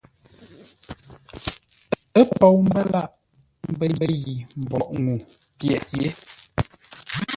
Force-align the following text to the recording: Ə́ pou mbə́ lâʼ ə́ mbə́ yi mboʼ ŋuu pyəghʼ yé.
Ə́ 2.19 2.23
pou 2.37 2.57
mbə́ 2.65 2.83
lâʼ 2.91 3.09
ə́ 3.65 3.87
mbə́ 3.95 4.09
yi 4.23 4.33
mboʼ 4.61 4.87
ŋuu 5.03 5.19
pyəghʼ 5.57 5.89
yé. 6.01 6.09